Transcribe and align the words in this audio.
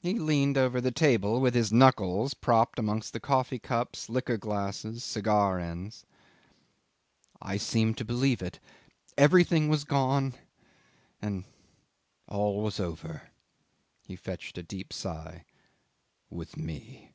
He 0.00 0.18
leaned 0.18 0.58
over 0.58 0.80
the 0.80 0.90
table 0.90 1.40
with 1.40 1.54
his 1.54 1.72
knuckles 1.72 2.34
propped 2.34 2.76
amongst 2.76 3.22
coffee 3.22 3.60
cups, 3.60 4.08
liqueur 4.08 4.36
glasses, 4.36 5.04
cigar 5.04 5.60
ends. 5.60 6.04
"I 7.40 7.58
seemed 7.58 7.96
to 7.98 8.04
believe 8.04 8.42
it. 8.42 8.58
Everything 9.16 9.68
was 9.68 9.84
gone 9.84 10.34
and 11.22 11.44
all 12.26 12.62
was 12.64 12.80
over..." 12.80 13.30
he 14.08 14.16
fetched 14.16 14.58
a 14.58 14.62
deep 14.64 14.92
sigh... 14.92 15.44
"with 16.30 16.56
me." 16.56 17.14